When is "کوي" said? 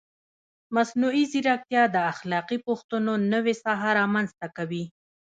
4.57-4.83